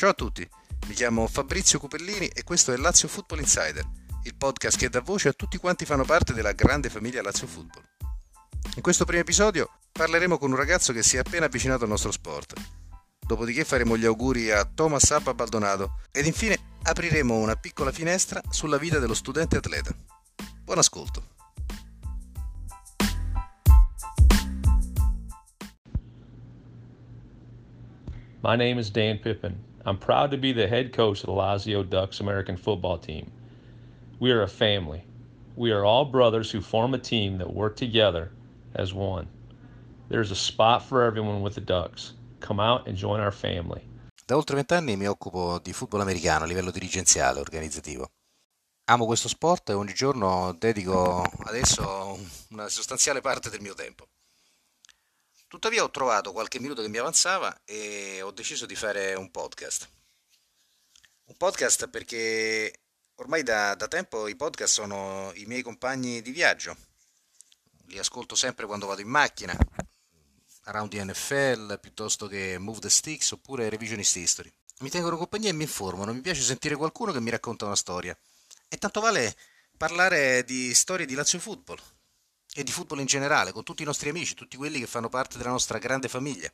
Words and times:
Ciao 0.00 0.08
a 0.08 0.14
tutti, 0.14 0.48
mi 0.86 0.94
chiamo 0.94 1.26
Fabrizio 1.26 1.78
Cupellini 1.78 2.26
e 2.28 2.42
questo 2.42 2.72
è 2.72 2.76
Lazio 2.78 3.06
Football 3.06 3.40
Insider, 3.40 3.84
il 4.22 4.34
podcast 4.34 4.78
che 4.78 4.88
dà 4.88 5.02
voce 5.02 5.28
a 5.28 5.34
tutti 5.34 5.58
quanti 5.58 5.84
fanno 5.84 6.06
parte 6.06 6.32
della 6.32 6.52
grande 6.52 6.88
famiglia 6.88 7.20
Lazio 7.20 7.46
Football. 7.46 7.84
In 8.76 8.80
questo 8.80 9.04
primo 9.04 9.20
episodio 9.20 9.68
parleremo 9.92 10.38
con 10.38 10.52
un 10.52 10.56
ragazzo 10.56 10.94
che 10.94 11.02
si 11.02 11.16
è 11.16 11.18
appena 11.18 11.44
avvicinato 11.44 11.82
al 11.82 11.90
nostro 11.90 12.12
sport. 12.12 12.54
Dopodiché 13.18 13.62
faremo 13.66 13.98
gli 13.98 14.06
auguri 14.06 14.50
a 14.50 14.64
Thomas 14.64 15.10
Abba 15.10 15.34
Baldonato 15.34 15.98
ed 16.12 16.24
infine 16.24 16.58
apriremo 16.82 17.36
una 17.36 17.56
piccola 17.56 17.92
finestra 17.92 18.40
sulla 18.48 18.78
vita 18.78 19.00
dello 19.00 19.12
studente 19.12 19.58
atleta. 19.58 19.94
Buon 20.64 20.78
ascolto. 20.78 21.28
My 28.42 28.56
name 28.56 28.80
is 28.80 28.90
Dan 28.90 29.20
Pippin. 29.20 29.68
I'm 29.86 29.98
proud 29.98 30.30
to 30.30 30.36
be 30.36 30.52
the 30.52 30.68
head 30.68 30.92
coach 30.92 31.20
of 31.20 31.26
the 31.26 31.32
Lazio 31.32 31.82
Ducks 31.82 32.20
American 32.20 32.56
football 32.56 32.98
team. 32.98 33.30
We 34.18 34.30
are 34.30 34.42
a 34.42 34.48
family. 34.48 35.02
We 35.56 35.72
are 35.72 35.84
all 35.84 36.04
brothers 36.04 36.50
who 36.50 36.60
form 36.60 36.94
a 36.94 36.98
team 36.98 37.38
that 37.38 37.52
work 37.52 37.76
together 37.76 38.30
as 38.74 38.92
one. 38.92 39.26
There's 40.08 40.30
a 40.30 40.36
spot 40.36 40.82
for 40.82 41.02
everyone 41.02 41.40
with 41.40 41.54
the 41.54 41.60
Ducks. 41.62 42.12
Come 42.40 42.60
out 42.60 42.86
and 42.86 42.96
join 42.96 43.20
our 43.20 43.32
family. 43.32 43.88
Da 44.26 44.36
oltre 44.36 44.54
vent'anni 44.54 44.96
mi 44.96 45.06
occupo 45.06 45.58
di 45.58 45.72
football 45.72 46.02
americano 46.02 46.44
a 46.44 46.46
livello 46.46 46.70
dirigenziale 46.70 47.40
organizzativo. 47.40 48.10
Amo 48.90 49.06
questo 49.06 49.28
sport 49.28 49.70
e 49.70 49.72
ogni 49.72 49.94
giorno 49.94 50.54
dedico 50.58 51.22
ad 51.22 51.54
esso 51.54 52.18
una 52.50 52.68
sostanziale 52.68 53.20
parte 53.20 53.48
del 53.48 53.60
mio 53.60 53.74
tempo. 53.74 54.06
Tuttavia 55.50 55.82
ho 55.82 55.90
trovato 55.90 56.30
qualche 56.30 56.60
minuto 56.60 56.80
che 56.80 56.88
mi 56.88 56.98
avanzava 56.98 57.62
e 57.64 58.22
ho 58.22 58.30
deciso 58.30 58.66
di 58.66 58.76
fare 58.76 59.14
un 59.14 59.32
podcast. 59.32 59.88
Un 61.24 61.36
podcast 61.36 61.88
perché 61.88 62.82
ormai 63.16 63.42
da, 63.42 63.74
da 63.74 63.88
tempo 63.88 64.28
i 64.28 64.36
podcast 64.36 64.72
sono 64.72 65.32
i 65.34 65.46
miei 65.46 65.62
compagni 65.62 66.22
di 66.22 66.30
viaggio. 66.30 66.76
Li 67.86 67.98
ascolto 67.98 68.36
sempre 68.36 68.64
quando 68.66 68.86
vado 68.86 69.00
in 69.00 69.08
macchina, 69.08 69.52
Around 70.66 70.92
the 70.92 71.04
NFL, 71.04 71.80
piuttosto 71.80 72.28
che 72.28 72.56
Move 72.56 72.78
the 72.78 72.88
Sticks 72.88 73.32
oppure 73.32 73.68
Revisionist 73.68 74.14
History. 74.14 74.52
Mi 74.78 74.88
tengono 74.88 75.16
compagnia 75.16 75.50
e 75.50 75.52
mi 75.52 75.64
informano, 75.64 76.14
mi 76.14 76.20
piace 76.20 76.42
sentire 76.42 76.76
qualcuno 76.76 77.10
che 77.10 77.20
mi 77.20 77.30
racconta 77.30 77.64
una 77.64 77.74
storia. 77.74 78.16
E 78.68 78.78
tanto 78.78 79.00
vale 79.00 79.36
parlare 79.76 80.44
di 80.44 80.72
storie 80.74 81.06
di 81.06 81.14
Lazio 81.14 81.40
Football, 81.40 81.80
e 82.54 82.62
di 82.64 82.72
football 82.72 83.00
in 83.00 83.06
generale, 83.06 83.52
con 83.52 83.62
tutti 83.62 83.82
i 83.82 83.86
nostri 83.86 84.08
amici, 84.08 84.34
tutti 84.34 84.56
quelli 84.56 84.80
che 84.80 84.86
fanno 84.86 85.08
parte 85.08 85.38
della 85.38 85.50
nostra 85.50 85.78
grande 85.78 86.08
famiglia, 86.08 86.52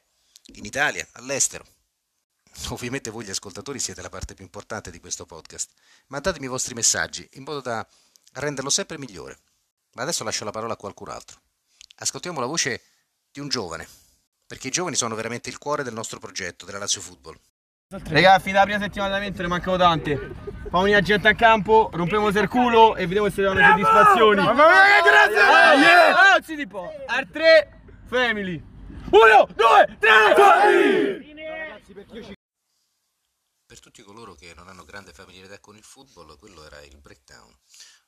in 0.54 0.64
Italia, 0.64 1.06
all'estero. 1.12 1.64
Ovviamente 2.68 3.10
voi 3.10 3.24
gli 3.24 3.30
ascoltatori 3.30 3.78
siete 3.78 4.02
la 4.02 4.08
parte 4.08 4.34
più 4.34 4.44
importante 4.44 4.90
di 4.90 5.00
questo 5.00 5.26
podcast. 5.26 5.70
Mandatemi 6.08 6.46
i 6.46 6.48
vostri 6.48 6.74
messaggi 6.74 7.28
in 7.32 7.42
modo 7.42 7.60
da 7.60 7.86
renderlo 8.34 8.70
sempre 8.70 8.98
migliore. 8.98 9.38
Ma 9.92 10.02
adesso 10.02 10.24
lascio 10.24 10.44
la 10.44 10.50
parola 10.50 10.74
a 10.74 10.76
qualcun 10.76 11.08
altro. 11.08 11.40
Ascoltiamo 11.96 12.40
la 12.40 12.46
voce 12.46 12.82
di 13.32 13.40
un 13.40 13.48
giovane, 13.48 13.88
perché 14.46 14.68
i 14.68 14.70
giovani 14.70 14.96
sono 14.96 15.14
veramente 15.14 15.48
il 15.48 15.56
cuore 15.58 15.82
del 15.82 15.94
nostro 15.94 16.18
progetto, 16.18 16.66
della 16.66 16.78
Lazio 16.78 17.00
Football. 17.00 17.38
Ragazzi, 17.88 18.50
da 18.50 18.64
prima 18.64 18.80
settimana 18.80 19.10
d'allenamento 19.10 19.42
ne 19.42 19.46
mancano 19.46 19.76
tante. 19.76 20.34
Fa 20.70 20.78
un'ia 20.78 21.00
gente 21.00 21.28
a 21.28 21.36
campo, 21.36 21.88
rompiamo 21.92 22.26
il 22.30 22.48
culo 22.48 22.96
e 22.96 23.06
vediamo 23.06 23.30
se 23.30 23.42
danno 23.42 23.64
soddisfazioni. 23.64 24.42
Mamma 24.42 24.66
mia, 24.66 25.02
grazie! 25.02 25.38
Ah, 25.38 25.74
yeah! 25.74 26.34
Anzi, 26.34 26.56
tipo, 26.56 26.90
al 27.06 27.30
3, 27.30 27.82
family. 28.06 28.56
1, 28.56 29.46
2, 29.54 29.96
3, 30.00 30.10
family! 30.34 31.34
Per 33.64 33.78
tutti 33.78 34.02
coloro 34.02 34.34
che 34.34 34.52
non 34.56 34.66
hanno 34.66 34.84
grande 34.84 35.12
familiarità 35.12 35.60
con 35.60 35.76
il 35.76 35.84
football, 35.84 36.36
quello 36.38 36.64
era 36.64 36.82
il 36.82 36.98
breakdown, 36.98 37.56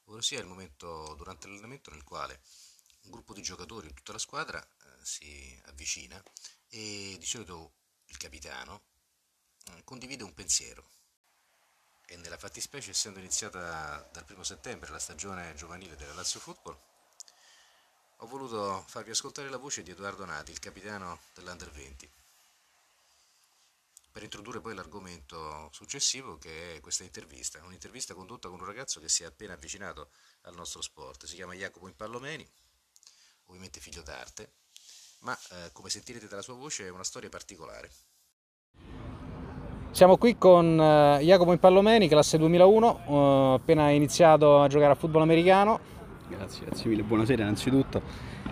ossia 0.06 0.40
il 0.40 0.46
momento 0.46 1.14
durante 1.16 1.46
l'allenamento 1.46 1.92
nel 1.92 2.02
quale 2.02 2.40
un 3.04 3.12
gruppo 3.12 3.32
di 3.32 3.42
giocatori, 3.42 3.94
tutta 3.94 4.10
la 4.10 4.18
squadra, 4.18 4.60
eh, 4.60 5.04
si 5.04 5.62
avvicina 5.66 6.20
e 6.68 7.14
di 7.16 7.26
solito 7.26 7.74
il 8.06 8.16
capitano 8.16 8.87
condivide 9.84 10.24
un 10.24 10.34
pensiero. 10.34 10.88
E 12.06 12.16
nella 12.16 12.38
fattispecie, 12.38 12.90
essendo 12.90 13.18
iniziata 13.18 14.08
dal 14.12 14.24
primo 14.24 14.42
settembre 14.42 14.90
la 14.90 14.98
stagione 14.98 15.54
giovanile 15.54 15.96
della 15.96 16.14
Lazio 16.14 16.40
Football, 16.40 16.78
ho 18.20 18.26
voluto 18.26 18.84
farvi 18.88 19.10
ascoltare 19.10 19.48
la 19.48 19.58
voce 19.58 19.82
di 19.82 19.90
Edoardo 19.90 20.24
Nati, 20.24 20.50
il 20.50 20.58
capitano 20.58 21.20
dell'Under 21.34 21.70
20, 21.70 22.10
per 24.10 24.22
introdurre 24.22 24.60
poi 24.60 24.74
l'argomento 24.74 25.70
successivo 25.72 26.38
che 26.38 26.74
è 26.76 26.80
questa 26.80 27.04
intervista, 27.04 27.62
un'intervista 27.62 28.14
condotta 28.14 28.48
con 28.48 28.58
un 28.58 28.66
ragazzo 28.66 28.98
che 28.98 29.08
si 29.08 29.22
è 29.22 29.26
appena 29.26 29.52
avvicinato 29.52 30.10
al 30.42 30.54
nostro 30.54 30.82
sport, 30.82 31.26
si 31.26 31.36
chiama 31.36 31.54
Jacopo 31.54 31.86
Impallomeni, 31.86 32.44
ovviamente 33.44 33.78
figlio 33.78 34.02
d'arte, 34.02 34.54
ma 35.20 35.38
eh, 35.50 35.70
come 35.72 35.90
sentirete 35.90 36.26
dalla 36.26 36.42
sua 36.42 36.54
voce 36.54 36.86
è 36.86 36.90
una 36.90 37.04
storia 37.04 37.28
particolare. 37.28 37.92
Siamo 39.98 40.16
qui 40.16 40.38
con 40.38 40.80
eh, 40.80 41.18
Jacopo 41.24 41.50
Impallomeni, 41.50 42.06
classe 42.06 42.38
2001, 42.38 43.00
eh, 43.08 43.54
appena 43.54 43.90
iniziato 43.90 44.62
a 44.62 44.68
giocare 44.68 44.92
a 44.92 44.94
football 44.94 45.22
americano. 45.22 45.80
Grazie, 46.28 46.66
grazie 46.66 46.88
mille, 46.88 47.02
buonasera 47.02 47.42
innanzitutto. 47.42 48.00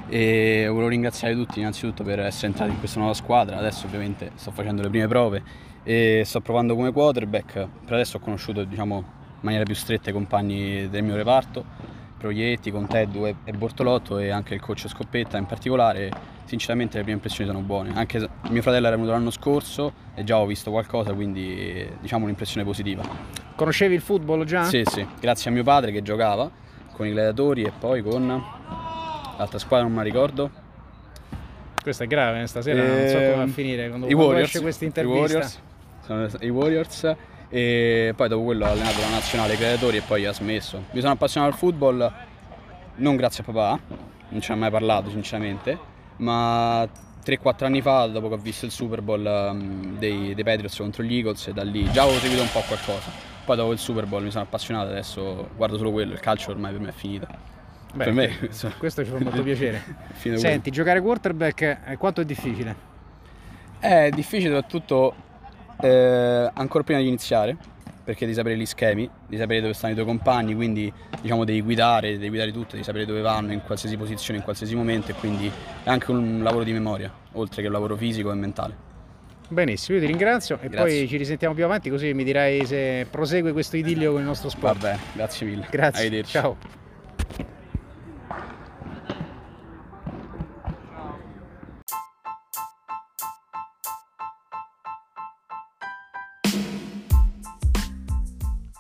E 0.09 0.65
volevo 0.69 0.89
ringraziare 0.89 1.35
tutti 1.35 1.61
innanzitutto 1.61 2.03
per 2.03 2.19
essere 2.19 2.49
entrati 2.49 2.73
in 2.73 2.81
questa 2.81 2.99
nuova 2.99 3.15
squadra, 3.15 3.59
adesso 3.59 3.87
ovviamente 3.87 4.33
sto 4.35 4.51
facendo 4.51 4.83
le 4.83 4.89
prime 4.89 5.07
prove 5.07 5.45
e 5.85 6.23
sto 6.25 6.41
provando 6.41 6.75
come 6.75 6.91
quarterback, 6.91 7.53
per 7.85 7.93
adesso 7.93 8.17
ho 8.17 8.21
conosciuto 8.21 8.65
diciamo, 8.65 8.97
in 8.97 9.39
maniera 9.43 9.63
più 9.63 9.77
stretta 9.77 10.11
i 10.11 10.13
compagni 10.13 10.89
del 10.89 11.05
mio 11.05 11.15
reparto, 11.15 11.65
Proietti, 12.27 12.73
Conteddu 12.73 13.25
e 13.27 13.53
Bortolotto 13.53 14.19
e 14.19 14.31
anche 14.31 14.55
il 14.55 14.61
coach 14.61 14.89
Scoppetta 14.89 15.39
in 15.39 15.47
particolare 15.47 16.11
sinceramente 16.45 16.97
le 16.97 17.03
prime 17.03 17.17
impressioni 17.17 17.49
sono 17.49 17.63
buone. 17.63 17.93
Anche 17.95 18.29
mio 18.49 18.63
fratello 18.63 18.87
era 18.89 18.97
venuto 18.97 19.13
l'anno 19.13 19.31
scorso 19.31 19.93
e 20.15 20.25
già 20.25 20.39
ho 20.39 20.47
visto 20.47 20.73
qualcosa, 20.73 21.13
quindi 21.13 21.89
diciamo 22.01 22.25
un'impressione 22.25 22.65
positiva. 22.65 23.03
Conoscevi 23.55 23.95
il 23.95 24.01
football 24.01 24.45
già? 24.45 24.65
Sì, 24.65 24.83
sì, 24.85 25.07
grazie 25.21 25.51
a 25.51 25.53
mio 25.53 25.63
padre 25.63 25.93
che 25.93 26.03
giocava 26.03 26.51
con 26.93 27.07
i 27.07 27.13
gladiatori 27.13 27.63
e 27.63 27.73
poi 27.79 28.03
con 28.03 28.27
l'altra 29.39 29.59
squadra, 29.59 29.87
non 29.87 29.97
mi 29.97 30.03
ricordo. 30.03 30.51
Questo 31.81 32.03
è 32.03 32.07
grave, 32.09 32.43
eh, 32.43 32.47
stasera 32.49 32.83
e... 32.83 32.87
non 32.87 33.09
so 33.09 33.15
come 33.15 33.31
va 33.31 33.37
a 33.37 33.43
ehm, 33.43 33.51
finire 33.51 33.89
quando, 33.89 34.07
I 34.07 34.11
quando 34.11 34.27
Warriors, 34.27 34.49
esce 34.49 34.61
questa 34.61 34.85
intervista. 34.85 35.39
I 35.39 36.11
Warriors, 36.11 36.37
i 36.41 36.49
Warriors 36.49 37.17
e 37.49 38.13
poi 38.17 38.29
dopo 38.29 38.45
quello 38.45 38.65
ha 38.65 38.71
allenato 38.71 39.01
la 39.01 39.11
nazionale 39.11 39.57
gladiatori 39.57 39.99
e 39.99 40.03
poi 40.03 40.27
ha 40.27 40.33
smesso. 40.33 40.85
Mi 40.91 41.01
sono 41.01 41.13
appassionato 41.13 41.53
al 41.53 41.59
football 41.59 42.13
non 42.97 43.17
grazie 43.17 43.43
a 43.43 43.47
papà, 43.53 43.79
non 44.29 44.41
ci 44.41 44.53
ha 44.53 44.55
mai 44.55 44.71
parlato 44.71 45.11
sinceramente, 45.11 45.79
ma 46.17 46.89
3-4 47.25 47.65
anni 47.65 47.83
fa, 47.83 48.07
dopo 48.07 48.29
che 48.29 48.35
ho 48.35 48.39
visto 48.39 48.65
il 48.65 48.71
Super 48.71 49.03
Bowl 49.03 49.51
um, 49.51 49.99
dei, 49.99 50.35
dei, 50.35 50.45
Patriots 50.45 50.77
contro 50.77 51.03
gli 51.03 51.17
Eagles, 51.17 51.51
da 51.51 51.63
lì 51.63 51.91
già 51.91 52.03
avevo 52.03 52.19
seguito 52.19 52.43
un 52.43 52.51
po' 52.51 52.63
qualcosa. 52.67 53.11
Poi 53.45 53.57
dopo 53.57 53.73
il 53.73 53.79
Super 53.79 54.07
Bowl 54.07 54.23
mi 54.23 54.31
sono 54.31 54.45
appassionato, 54.45 54.91
adesso 54.91 55.51
guardo 55.57 55.77
solo 55.77 55.93
quello, 55.93 56.13
il 56.13 56.21
calcio 56.21 56.51
ormai 56.51 56.73
per 56.73 56.81
me 56.81 56.89
è 56.89 56.93
finito. 56.93 57.27
Beh, 57.95 58.05
per 58.05 58.13
me, 58.13 58.37
questo 58.79 59.05
ci 59.05 59.11
fa 59.11 59.19
molto 59.19 59.43
piacere. 59.45 59.83
Senti, 60.15 60.39
quello. 60.39 60.61
giocare 60.71 61.01
quarterback 61.01 61.79
eh, 61.87 61.97
quanto 61.97 62.21
è 62.21 62.25
difficile? 62.25 62.95
È 63.79 64.09
difficile 64.11 64.55
soprattutto 64.55 65.15
eh, 65.81 66.51
ancora 66.55 66.85
prima 66.85 67.01
di 67.01 67.07
iniziare, 67.07 67.57
perché 68.05 68.25
devi 68.25 68.37
sapere 68.37 68.57
gli 68.57 68.67
schemi, 68.67 69.09
devi 69.27 69.41
sapere 69.41 69.61
dove 69.61 69.73
stanno 69.73 69.93
i 69.93 69.97
tuoi 69.97 70.07
compagni, 70.07 70.55
quindi 70.55 70.93
diciamo 71.21 71.45
devi 71.45 71.61
guidare, 71.61 72.13
devi 72.13 72.29
guidare 72.29 72.53
tutto, 72.53 72.73
devi 72.73 72.85
sapere 72.85 73.05
dove 73.05 73.21
vanno 73.21 73.53
in 73.53 73.63
qualsiasi 73.63 73.97
posizione, 73.97 74.39
in 74.39 74.45
qualsiasi 74.45 74.75
momento 74.75 75.11
e 75.11 75.15
quindi 75.15 75.51
è 75.83 75.89
anche 75.91 76.11
un 76.11 76.41
lavoro 76.43 76.65
di 76.65 76.73
memoria, 76.73 77.13
oltre 77.33 77.63
che 77.63 77.67
un 77.67 77.75
lavoro 77.75 77.97
fisico 77.97 78.31
e 78.31 78.35
mentale. 78.35 78.85
Benissimo, 79.49 79.97
io 79.99 80.05
ti 80.05 80.09
ringrazio 80.09 80.59
e 80.61 80.69
grazie. 80.69 80.99
poi 80.99 81.09
ci 81.09 81.17
risentiamo 81.17 81.55
più 81.55 81.65
avanti 81.65 81.89
così 81.89 82.13
mi 82.15 82.25
dirai 82.25 82.65
se 82.67 83.07
prosegue 83.09 83.53
questo 83.53 83.77
idillio 83.77 84.13
con 84.13 84.21
il 84.21 84.27
nostro 84.27 84.49
sport. 84.49 84.79
Va 84.79 84.89
bene, 84.89 85.01
grazie 85.13 85.47
mille. 85.47 85.67
Grazie. 85.71 86.25
Ciao. 86.25 86.85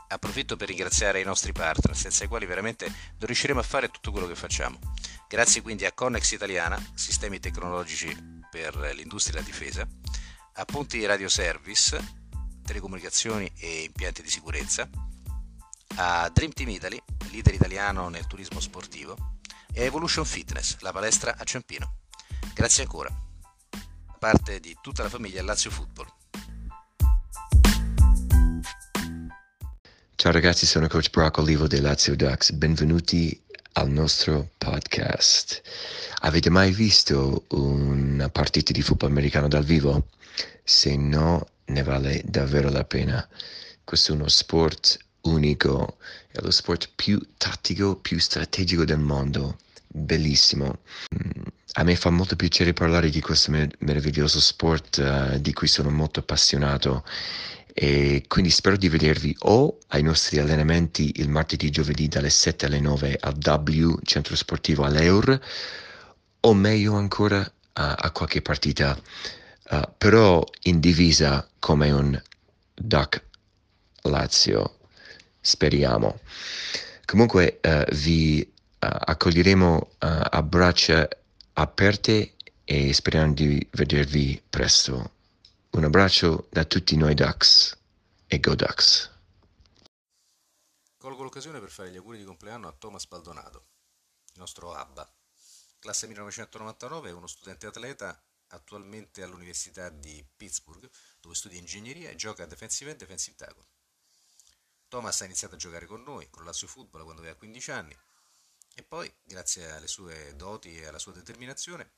Approfitto 0.08 0.56
per 0.56 0.68
ringraziare 0.68 1.20
i 1.20 1.24
nostri 1.24 1.52
partner, 1.52 1.96
senza 1.96 2.24
i 2.24 2.28
quali 2.28 2.46
veramente 2.46 2.86
non 2.86 3.26
riusciremo 3.26 3.60
a 3.60 3.62
fare 3.62 3.88
tutto 3.88 4.10
quello 4.12 4.26
che 4.26 4.34
facciamo. 4.34 4.78
Grazie 5.28 5.62
quindi 5.62 5.84
a 5.84 5.92
Connex 5.92 6.32
Italiana, 6.32 6.80
sistemi 6.94 7.40
tecnologici 7.40 8.14
per 8.50 8.76
l'industria 8.94 9.38
e 9.38 9.42
la 9.42 9.46
difesa, 9.46 9.86
a 10.54 10.64
Punti 10.64 11.04
Radio 11.04 11.28
Service, 11.28 11.98
telecomunicazioni 12.64 13.50
e 13.58 13.82
impianti 13.84 14.22
di 14.22 14.30
sicurezza, 14.30 14.88
a 15.96 16.28
Dream 16.30 16.52
Team 16.52 16.68
Italy, 16.70 17.02
leader 17.30 17.54
italiano 17.54 18.08
nel 18.08 18.26
turismo 18.26 18.60
sportivo, 18.60 19.16
e 19.72 19.82
a 19.82 19.84
Evolution 19.84 20.24
Fitness, 20.24 20.78
la 20.80 20.92
palestra 20.92 21.36
a 21.36 21.44
Ciampino. 21.44 21.98
Grazie 22.54 22.84
ancora. 22.84 23.10
Da 23.70 24.16
parte 24.18 24.60
di 24.60 24.76
tutta 24.80 25.02
la 25.02 25.10
famiglia 25.10 25.42
Lazio 25.42 25.70
Football. 25.70 26.06
Ciao 30.26 30.34
ragazzi, 30.34 30.66
sono 30.66 30.88
coach 30.88 31.10
Brock 31.10 31.38
Olivo 31.38 31.68
dei 31.68 31.78
Lazio 31.78 32.16
Ducks. 32.16 32.50
Benvenuti 32.50 33.40
al 33.74 33.88
nostro 33.88 34.50
podcast. 34.58 35.62
Avete 36.22 36.50
mai 36.50 36.72
visto 36.72 37.44
una 37.50 38.28
partita 38.28 38.72
di 38.72 38.82
football 38.82 39.10
americano 39.10 39.46
dal 39.46 39.62
vivo? 39.62 40.08
Se 40.64 40.96
no, 40.96 41.46
ne 41.66 41.82
vale 41.84 42.22
davvero 42.24 42.70
la 42.70 42.82
pena. 42.82 43.24
Questo 43.84 44.10
è 44.10 44.14
uno 44.16 44.26
sport 44.26 44.98
unico, 45.20 45.98
è 46.32 46.40
lo 46.40 46.50
sport 46.50 46.90
più 46.96 47.20
tattico, 47.36 47.94
più 47.94 48.18
strategico 48.18 48.84
del 48.84 48.98
mondo. 48.98 49.58
Bellissimo. 49.86 50.80
A 51.74 51.84
me 51.84 51.94
fa 51.94 52.10
molto 52.10 52.34
piacere 52.34 52.72
parlare 52.72 53.10
di 53.10 53.20
questo 53.20 53.52
meraviglioso 53.78 54.40
sport 54.40 54.96
uh, 54.96 55.38
di 55.38 55.52
cui 55.52 55.68
sono 55.68 55.90
molto 55.90 56.18
appassionato 56.18 57.04
e 57.78 58.24
quindi 58.26 58.50
spero 58.50 58.78
di 58.78 58.88
vedervi 58.88 59.36
o 59.40 59.80
ai 59.88 60.00
nostri 60.00 60.38
allenamenti 60.38 61.12
il 61.16 61.28
martedì 61.28 61.68
giovedì 61.68 62.08
dalle 62.08 62.30
7 62.30 62.64
alle 62.64 62.80
9 62.80 63.18
al 63.20 63.36
W 63.36 63.98
Centro 64.02 64.34
Sportivo 64.34 64.84
all'Eur 64.84 65.38
o 66.40 66.54
meglio 66.54 66.94
ancora 66.94 67.38
uh, 67.38 67.50
a 67.74 68.10
qualche 68.12 68.40
partita 68.40 68.98
uh, 69.68 69.80
però 69.98 70.42
in 70.62 70.80
divisa 70.80 71.46
come 71.58 71.90
un 71.90 72.18
Duck 72.72 73.22
Lazio. 74.04 74.78
Speriamo. 75.38 76.20
Comunque 77.04 77.60
uh, 77.62 77.94
vi 77.94 78.50
accoglieremo 78.78 79.90
a 79.98 80.42
braccia 80.42 81.08
aperte 81.54 82.34
e 82.64 82.92
speriamo 82.92 83.32
di 83.32 83.66
vedervi 83.72 84.40
presto 84.48 85.15
un 85.76 85.84
abbraccio 85.84 86.48
da 86.50 86.64
tutti 86.64 86.96
noi 86.96 87.12
Ducks 87.12 87.78
e 88.26 88.40
Go 88.40 88.54
Ducks. 88.54 89.12
Colgo 90.96 91.22
l'occasione 91.22 91.60
per 91.60 91.70
fare 91.70 91.90
gli 91.90 91.96
auguri 91.96 92.16
di 92.16 92.24
compleanno 92.24 92.66
a 92.66 92.72
Thomas 92.72 93.06
Baldonato, 93.06 93.66
il 94.32 94.38
nostro 94.38 94.72
ABBA. 94.72 95.14
Classe 95.78 96.06
1999, 96.06 97.10
è 97.10 97.12
uno 97.12 97.26
studente 97.26 97.66
atleta 97.66 98.18
attualmente 98.48 99.22
all'Università 99.22 99.90
di 99.90 100.26
Pittsburgh, 100.34 100.88
dove 101.20 101.34
studia 101.34 101.58
ingegneria 101.58 102.08
e 102.08 102.16
gioca 102.16 102.44
a 102.44 102.46
defensive 102.46 102.92
e 102.92 102.96
defensive 102.96 103.36
tackle. 103.36 103.66
Thomas 104.88 105.20
ha 105.20 105.26
iniziato 105.26 105.56
a 105.56 105.58
giocare 105.58 105.84
con 105.84 106.02
noi, 106.02 106.30
con 106.30 106.46
Lazio 106.46 106.68
Football, 106.68 107.02
quando 107.02 107.20
aveva 107.20 107.36
15 107.36 107.70
anni 107.70 107.94
e 108.78 108.82
poi, 108.82 109.10
grazie 109.22 109.70
alle 109.70 109.88
sue 109.88 110.36
doti 110.36 110.78
e 110.78 110.86
alla 110.86 110.98
sua 110.98 111.12
determinazione, 111.12 111.92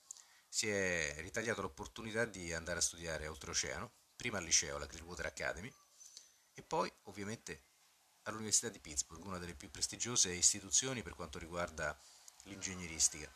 si 0.48 0.68
è 0.68 1.14
ritagliato 1.18 1.60
l'opportunità 1.60 2.24
di 2.24 2.52
andare 2.52 2.78
a 2.78 2.82
studiare 2.82 3.26
oltreoceano, 3.26 3.90
prima 4.16 4.38
al 4.38 4.44
liceo, 4.44 4.76
alla 4.76 4.86
Clearwater 4.86 5.26
Academy, 5.26 5.72
e 6.54 6.62
poi 6.62 6.92
ovviamente 7.04 7.62
all'Università 8.24 8.68
di 8.68 8.80
Pittsburgh, 8.80 9.24
una 9.24 9.38
delle 9.38 9.54
più 9.54 9.70
prestigiose 9.70 10.32
istituzioni 10.32 11.02
per 11.02 11.14
quanto 11.14 11.38
riguarda 11.38 11.96
l'ingegneristica. 12.44 13.30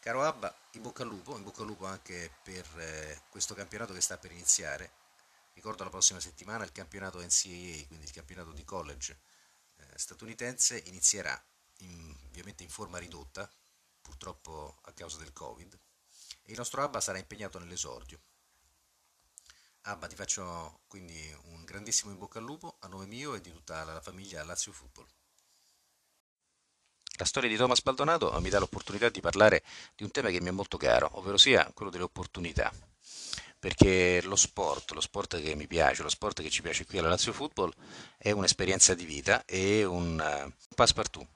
Caro 0.00 0.24
Abba, 0.24 0.54
in 0.72 0.82
bocca 0.82 1.02
al 1.02 1.08
lupo, 1.08 1.36
in 1.36 1.42
bocca 1.42 1.60
al 1.60 1.66
lupo 1.66 1.84
anche 1.84 2.32
per 2.42 2.66
eh, 2.78 3.22
questo 3.28 3.54
campionato 3.54 3.92
che 3.92 4.00
sta 4.00 4.16
per 4.16 4.32
iniziare. 4.32 4.90
Ricordo 5.52 5.84
la 5.84 5.90
prossima 5.90 6.20
settimana 6.20 6.64
il 6.64 6.72
campionato 6.72 7.18
NCAA, 7.18 7.86
quindi 7.86 8.04
il 8.04 8.12
campionato 8.12 8.52
di 8.52 8.64
college 8.64 9.18
eh, 9.76 9.84
statunitense, 9.96 10.78
inizierà 10.86 11.40
in, 11.78 12.16
ovviamente 12.26 12.62
in 12.62 12.70
forma 12.70 12.98
ridotta, 12.98 13.50
purtroppo 14.00 14.78
a 14.82 14.92
causa 14.92 15.18
del 15.18 15.32
Covid 15.32 15.78
il 16.48 16.56
nostro 16.56 16.82
Abba 16.82 17.00
sarà 17.00 17.18
impegnato 17.18 17.58
nell'esordio. 17.58 18.20
Abba, 19.82 20.06
ti 20.06 20.16
faccio 20.16 20.80
quindi 20.86 21.34
un 21.44 21.64
grandissimo 21.64 22.10
in 22.10 22.18
bocca 22.18 22.38
al 22.38 22.44
lupo 22.44 22.76
a 22.80 22.88
nome 22.88 23.06
mio 23.06 23.34
e 23.34 23.40
di 23.40 23.52
tutta 23.52 23.84
la 23.84 24.00
famiglia 24.00 24.44
Lazio 24.44 24.72
Football. 24.72 25.06
La 27.16 27.24
storia 27.24 27.48
di 27.48 27.56
Thomas 27.56 27.82
Baldonato 27.82 28.38
mi 28.40 28.48
dà 28.48 28.58
l'opportunità 28.58 29.08
di 29.08 29.20
parlare 29.20 29.62
di 29.94 30.04
un 30.04 30.10
tema 30.10 30.30
che 30.30 30.40
mi 30.40 30.48
è 30.48 30.52
molto 30.52 30.76
caro, 30.76 31.10
ovvero 31.14 31.36
sia 31.36 31.70
quello 31.74 31.90
delle 31.90 32.04
opportunità. 32.04 32.72
Perché 33.58 34.22
lo 34.22 34.36
sport, 34.36 34.92
lo 34.92 35.00
sport 35.00 35.42
che 35.42 35.56
mi 35.56 35.66
piace, 35.66 36.02
lo 36.02 36.08
sport 36.08 36.42
che 36.42 36.50
ci 36.50 36.62
piace 36.62 36.86
qui 36.86 36.98
alla 36.98 37.08
Lazio 37.08 37.32
Football, 37.32 37.72
è 38.16 38.30
un'esperienza 38.30 38.94
di 38.94 39.04
vita 39.04 39.44
e 39.44 39.84
un 39.84 40.12
uh, 40.12 40.74
passepartout 40.74 41.26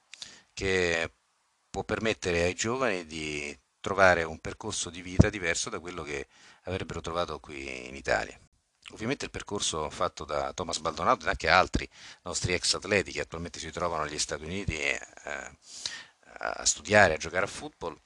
che 0.52 1.12
può 1.68 1.82
permettere 1.82 2.42
ai 2.42 2.54
giovani 2.54 3.06
di 3.06 3.58
trovare 3.82 4.22
un 4.22 4.38
percorso 4.38 4.88
di 4.88 5.02
vita 5.02 5.28
diverso 5.28 5.68
da 5.68 5.80
quello 5.80 6.02
che 6.02 6.26
avrebbero 6.62 7.02
trovato 7.02 7.38
qui 7.40 7.88
in 7.88 7.96
Italia. 7.96 8.38
Ovviamente 8.92 9.26
il 9.26 9.30
percorso 9.30 9.90
fatto 9.90 10.24
da 10.24 10.52
Thomas 10.52 10.78
Baldonato 10.78 11.26
e 11.26 11.28
anche 11.28 11.48
altri 11.48 11.88
nostri 12.22 12.54
ex 12.54 12.74
atleti 12.74 13.12
che 13.12 13.20
attualmente 13.20 13.58
si 13.58 13.70
trovano 13.70 14.04
negli 14.04 14.18
Stati 14.18 14.44
Uniti 14.44 14.76
eh, 14.78 15.00
a 16.38 16.64
studiare, 16.64 17.14
a 17.14 17.18
giocare 17.18 17.44
a 17.44 17.48
football, 17.48 17.98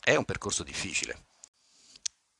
è 0.00 0.14
un 0.14 0.24
percorso 0.24 0.62
difficile. 0.62 1.30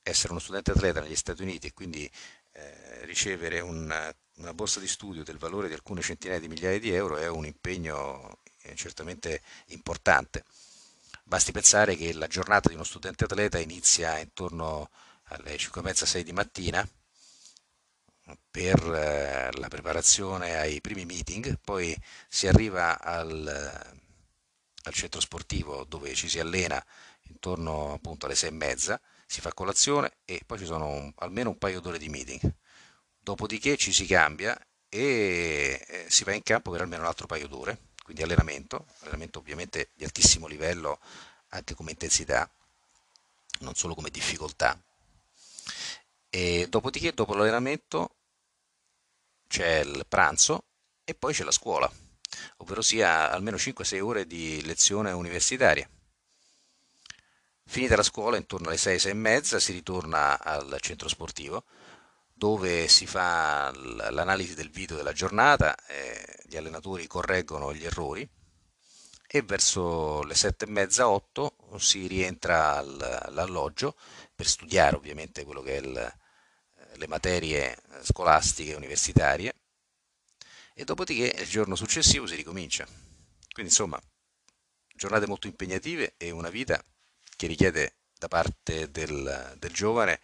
Essere 0.02 0.32
uno 0.32 0.40
studente 0.40 0.72
atleta 0.72 1.00
negli 1.00 1.16
Stati 1.16 1.42
Uniti 1.42 1.68
e 1.68 1.72
quindi 1.72 2.10
eh, 2.52 3.04
ricevere 3.04 3.60
una, 3.60 4.12
una 4.36 4.54
borsa 4.54 4.80
di 4.80 4.88
studio 4.88 5.22
del 5.22 5.38
valore 5.38 5.68
di 5.68 5.74
alcune 5.74 6.02
centinaia 6.02 6.40
di 6.40 6.48
migliaia 6.48 6.78
di 6.78 6.92
euro 6.92 7.16
è 7.16 7.28
un 7.28 7.46
impegno 7.46 8.38
eh, 8.62 8.74
certamente 8.74 9.42
importante. 9.66 10.44
Basti 11.24 11.52
pensare 11.52 11.96
che 11.96 12.12
la 12.12 12.26
giornata 12.26 12.68
di 12.68 12.74
uno 12.74 12.84
studente 12.84 13.24
atleta 13.24 13.58
inizia 13.58 14.18
intorno 14.18 14.90
alle 15.24 15.56
5.30-6 15.56 16.20
di 16.20 16.32
mattina 16.32 16.86
per 18.50 18.78
eh, 18.94 19.50
la 19.58 19.68
preparazione 19.68 20.56
ai 20.56 20.80
primi 20.80 21.04
meeting, 21.04 21.58
poi 21.62 21.96
si 22.28 22.46
arriva 22.46 23.00
al, 23.00 23.94
al 24.84 24.92
centro 24.92 25.20
sportivo 25.20 25.84
dove 25.84 26.14
ci 26.14 26.28
si 26.28 26.38
allena 26.38 26.82
intorno 27.28 27.94
appunto 27.94 28.26
alle 28.26 28.34
6 28.34 28.48
e 28.48 28.52
mezza, 28.52 29.00
si 29.26 29.40
fa 29.40 29.52
colazione 29.54 30.18
e 30.24 30.42
poi 30.44 30.58
ci 30.58 30.66
sono 30.66 30.88
un, 30.88 31.12
almeno 31.16 31.50
un 31.50 31.58
paio 31.58 31.80
d'ore 31.80 31.98
di 31.98 32.08
meeting. 32.08 32.54
Dopodiché 33.18 33.76
ci 33.76 33.92
si 33.92 34.06
cambia 34.06 34.58
e 34.88 35.82
eh, 35.86 36.06
si 36.08 36.24
va 36.24 36.32
in 36.34 36.42
campo 36.42 36.70
per 36.70 36.82
almeno 36.82 37.02
un 37.02 37.08
altro 37.08 37.26
paio 37.26 37.48
d'ore 37.48 37.91
quindi 38.02 38.22
allenamento, 38.22 38.86
allenamento 39.00 39.38
ovviamente 39.38 39.90
di 39.94 40.04
altissimo 40.04 40.46
livello 40.46 41.00
anche 41.48 41.74
come 41.74 41.90
intensità, 41.90 42.50
non 43.60 43.74
solo 43.74 43.94
come 43.94 44.10
difficoltà. 44.10 44.80
E 46.30 46.66
dopodiché, 46.68 47.12
dopo 47.12 47.34
l'allenamento, 47.34 48.16
c'è 49.46 49.80
il 49.80 50.06
pranzo 50.08 50.64
e 51.04 51.14
poi 51.14 51.34
c'è 51.34 51.44
la 51.44 51.50
scuola, 51.50 51.90
ovvero 52.58 52.80
sia 52.80 53.30
almeno 53.30 53.56
5-6 53.56 54.00
ore 54.00 54.26
di 54.26 54.64
lezione 54.64 55.12
universitaria. 55.12 55.88
Finita 57.64 57.96
la 57.96 58.02
scuola, 58.02 58.36
intorno 58.36 58.68
alle 58.68 58.76
6-6 58.76 59.08
e 59.08 59.14
mezza, 59.14 59.58
si 59.58 59.72
ritorna 59.72 60.40
al 60.42 60.78
centro 60.80 61.08
sportivo 61.08 61.64
dove 62.42 62.88
si 62.88 63.06
fa 63.06 63.70
l'analisi 64.10 64.56
del 64.56 64.68
video 64.68 64.96
della 64.96 65.12
giornata, 65.12 65.76
eh, 65.86 66.40
gli 66.42 66.56
allenatori 66.56 67.06
correggono 67.06 67.72
gli 67.72 67.84
errori 67.84 68.28
e 69.28 69.42
verso 69.42 70.24
le 70.24 70.34
sette 70.34 70.64
e 70.64 70.68
mezza, 70.68 71.08
otto 71.08 71.54
si 71.78 72.08
rientra 72.08 72.78
all'alloggio 72.78 73.94
per 74.34 74.48
studiare 74.48 74.96
ovviamente 74.96 75.44
quello 75.44 75.62
che 75.62 75.76
è 75.76 75.80
il, 75.82 76.14
le 76.94 77.06
materie 77.06 77.78
scolastiche 78.02 78.74
universitarie 78.74 79.54
e 80.74 80.82
dopodiché 80.82 81.42
il 81.42 81.48
giorno 81.48 81.76
successivo 81.76 82.26
si 82.26 82.34
ricomincia. 82.34 82.84
Quindi 82.84 83.70
insomma, 83.70 84.02
giornate 84.96 85.28
molto 85.28 85.46
impegnative 85.46 86.14
e 86.16 86.32
una 86.32 86.50
vita 86.50 86.84
che 87.36 87.46
richiede 87.46 87.98
da 88.18 88.26
parte 88.26 88.90
del, 88.90 89.54
del 89.60 89.72
giovane 89.72 90.18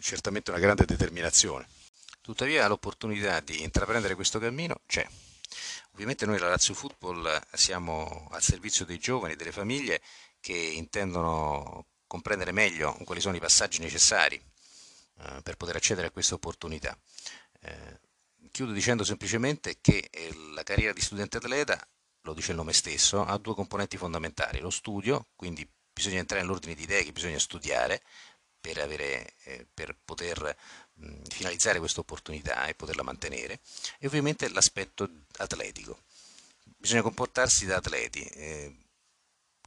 certamente 0.00 0.50
una 0.50 0.60
grande 0.60 0.84
determinazione. 0.84 1.66
Tuttavia 2.20 2.66
l'opportunità 2.66 3.40
di 3.40 3.62
intraprendere 3.62 4.14
questo 4.14 4.38
cammino 4.38 4.80
c'è. 4.86 5.06
Ovviamente 5.92 6.26
noi 6.26 6.38
la 6.38 6.48
Lazio 6.48 6.74
Football 6.74 7.40
siamo 7.52 8.28
al 8.30 8.42
servizio 8.42 8.84
dei 8.84 8.98
giovani 8.98 9.36
delle 9.36 9.52
famiglie 9.52 10.02
che 10.40 10.52
intendono 10.52 11.86
comprendere 12.06 12.52
meglio 12.52 12.96
quali 13.04 13.20
sono 13.20 13.36
i 13.36 13.40
passaggi 13.40 13.80
necessari 13.80 14.36
eh, 14.36 15.40
per 15.42 15.56
poter 15.56 15.76
accedere 15.76 16.08
a 16.08 16.10
questa 16.10 16.34
opportunità. 16.34 16.96
Eh, 17.60 18.00
chiudo 18.50 18.72
dicendo 18.72 19.04
semplicemente 19.04 19.78
che 19.80 20.08
eh, 20.10 20.34
la 20.54 20.62
carriera 20.62 20.92
di 20.92 21.00
studente 21.00 21.38
atleta, 21.38 21.78
lo 22.22 22.34
dice 22.34 22.50
il 22.50 22.56
nome 22.56 22.72
stesso, 22.72 23.24
ha 23.24 23.36
due 23.38 23.54
componenti 23.54 23.96
fondamentali, 23.96 24.60
lo 24.60 24.70
studio, 24.70 25.28
quindi 25.36 25.68
bisogna 25.92 26.18
entrare 26.18 26.42
nell'ordine 26.42 26.74
di 26.74 26.82
idee 26.82 27.04
che 27.04 27.12
bisogna 27.12 27.38
studiare, 27.38 28.02
per, 28.66 28.78
avere, 28.78 29.34
eh, 29.44 29.66
per 29.72 29.96
poter 30.04 30.56
mh, 30.94 31.22
finalizzare 31.28 31.78
questa 31.78 32.00
opportunità 32.00 32.66
e 32.66 32.74
poterla 32.74 33.04
mantenere 33.04 33.60
e 34.00 34.08
ovviamente 34.08 34.48
l'aspetto 34.48 35.08
atletico. 35.36 36.00
Bisogna 36.76 37.02
comportarsi 37.02 37.64
da 37.64 37.76
atleti. 37.76 38.24
Eh, 38.24 38.76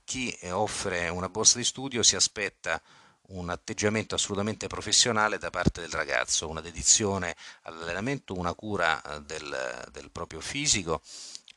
chi 0.04 0.38
offre 0.52 1.08
una 1.08 1.30
borsa 1.30 1.58
di 1.60 1.64
studio 1.64 2.04
si 2.04 2.18
aspetta 2.18 2.82
un 3.30 3.50
atteggiamento 3.50 4.16
assolutamente 4.16 4.68
professionale 4.68 5.38
da 5.38 5.50
parte 5.50 5.80
del 5.82 5.92
ragazzo, 5.92 6.50
una 6.50 6.62
dedizione 6.62 7.36
all'allenamento, 7.64 8.34
una 8.34 8.54
cura 8.54 9.02
eh, 9.02 9.22
del, 9.22 9.88
del 9.92 10.12
proprio 10.12 10.42
fisico 10.42 11.02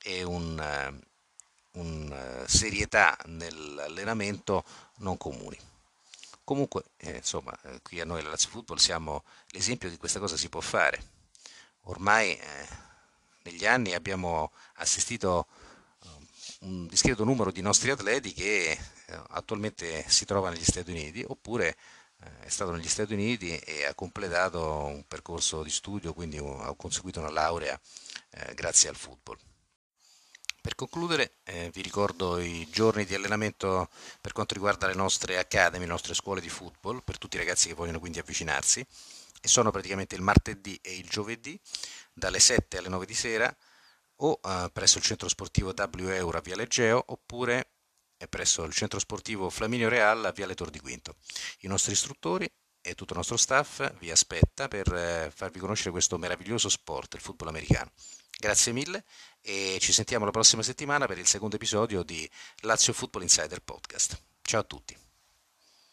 e 0.01 0.23
un, 0.23 1.01
una 1.73 2.47
serietà 2.47 3.19
nell'allenamento 3.25 4.65
non 4.99 5.17
comuni. 5.17 5.59
Comunque, 6.45 6.85
eh, 6.97 7.17
insomma, 7.17 7.57
eh, 7.63 7.81
qui 7.83 8.01
a 8.01 8.05
noi 8.05 8.21
alla 8.21 8.31
Lazio 8.31 8.51
Football 8.51 8.79
siamo 8.79 9.25
l'esempio 9.51 9.89
di 9.89 9.97
questa 9.97 10.19
cosa 10.19 10.37
si 10.37 10.49
può 10.49 10.61
fare. 10.61 11.01
Ormai 11.83 12.37
eh, 12.37 12.69
negli 13.45 13.67
anni 13.67 13.95
abbiamo 13.95 14.53
assistito 14.75 15.47
a 16.01 16.17
un 16.61 16.87
discreto 16.87 17.25
numero 17.25 17.51
di 17.53 17.61
nostri 17.61 17.91
atleti 17.91 18.33
che 18.33 18.71
eh, 18.71 18.79
attualmente 19.31 20.05
si 20.09 20.25
trova 20.25 20.51
negli 20.51 20.65
Stati 20.65 20.91
Uniti 20.91 21.25
oppure 21.27 21.77
eh, 22.23 22.47
è 22.47 22.49
stato 22.49 22.73
negli 22.73 22.89
Stati 22.89 23.13
Uniti 23.13 23.57
e 23.59 23.85
ha 23.85 23.95
completato 23.95 24.85
un 24.85 25.05
percorso 25.07 25.63
di 25.63 25.71
studio, 25.71 26.13
quindi 26.13 26.39
ha 26.39 26.75
conseguito 26.77 27.21
una 27.21 27.31
laurea 27.31 27.79
eh, 28.31 28.55
grazie 28.55 28.89
al 28.89 28.97
football. 28.97 29.39
Per 30.63 30.77
concludere 30.77 31.39
eh, 31.43 31.71
vi 31.75 31.83
ricordo 31.83 32.39
i 32.39 32.69
giorni 32.71 33.05
di 33.05 33.17
allenamento 33.17 33.91
per 34.21 34.31
quanto 34.33 34.55
riguarda 34.55 34.87
le 34.87 34.95
nostre 34.95 35.37
academy, 35.37 35.85
le 35.85 35.91
nostre 35.91 36.15
scuole 36.15 36.41
di 36.41 36.49
football, 36.49 37.03
per 37.03 37.19
tutti 37.19 37.35
i 37.35 37.41
ragazzi 37.41 37.67
che 37.67 37.75
vogliono 37.75 37.99
quindi 37.99 38.21
avvicinarsi, 38.21 38.79
e 38.79 39.49
sono 39.49 39.73
praticamente 39.73 40.15
il 40.15 40.23
martedì 40.23 40.79
e 40.81 40.95
il 40.95 41.09
giovedì 41.09 41.59
dalle 42.13 42.39
7 42.39 42.79
alle 42.79 42.89
9 42.89 43.07
di 43.07 43.15
sera 43.15 43.53
o 44.19 44.39
eh, 44.41 44.71
presso 44.73 44.99
il 44.99 45.05
centro 45.05 45.29
sportivo 45.29 45.75
W 45.77 46.29
a 46.33 46.41
Viale 46.41 46.69
Geo 46.69 47.03
oppure 47.09 47.73
eh, 48.17 48.29
presso 48.29 48.63
il 48.63 48.73
centro 48.73 49.01
sportivo 49.01 49.51
Flaminio 49.51 49.89
Real 49.89 50.25
a 50.25 50.31
Viale 50.31 50.55
Tor 50.55 50.71
di 50.71 50.79
Quinto. 50.79 51.17
I 51.63 51.67
nostri 51.67 51.91
istruttori 51.93 52.49
e 52.81 52.95
tutto 52.95 53.15
il 53.15 53.19
nostro 53.19 53.37
staff 53.37 53.93
vi 53.99 54.13
aspetta 54.13 54.69
per 54.69 54.93
eh, 54.93 55.33
farvi 55.35 55.59
conoscere 55.59 55.91
questo 55.91 56.19
meraviglioso 56.19 56.69
sport, 56.69 57.15
il 57.15 57.21
football 57.21 57.49
americano. 57.49 57.91
Grazie 58.39 58.73
mille 58.73 59.05
e 59.41 59.79
ci 59.81 59.93
sentiamo 59.93 60.25
la 60.25 60.31
prossima 60.31 60.63
settimana 60.63 61.07
per 61.07 61.19
il 61.19 61.27
secondo 61.27 61.57
episodio 61.57 62.03
di 62.03 62.29
Lazio 62.61 62.93
Football 62.93 63.23
Insider 63.23 63.61
Podcast. 63.61 64.21
Ciao 64.43 64.61
a 64.61 64.65
tutti. 64.65 65.12